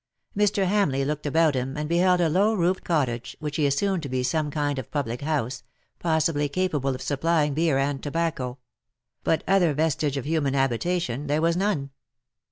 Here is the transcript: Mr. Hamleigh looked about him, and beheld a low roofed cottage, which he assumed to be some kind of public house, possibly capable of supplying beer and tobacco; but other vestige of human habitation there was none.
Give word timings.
Mr. 0.35 0.65
Hamleigh 0.65 1.05
looked 1.05 1.27
about 1.27 1.53
him, 1.53 1.77
and 1.77 1.87
beheld 1.87 2.19
a 2.21 2.27
low 2.27 2.55
roofed 2.55 2.83
cottage, 2.83 3.37
which 3.39 3.57
he 3.57 3.67
assumed 3.67 4.01
to 4.01 4.09
be 4.09 4.23
some 4.23 4.49
kind 4.49 4.79
of 4.79 4.89
public 4.89 5.21
house, 5.21 5.61
possibly 5.99 6.49
capable 6.49 6.95
of 6.95 7.03
supplying 7.03 7.53
beer 7.53 7.77
and 7.77 8.01
tobacco; 8.01 8.57
but 9.23 9.43
other 9.47 9.75
vestige 9.75 10.17
of 10.17 10.25
human 10.25 10.55
habitation 10.55 11.27
there 11.27 11.39
was 11.39 11.55
none. 11.55 11.91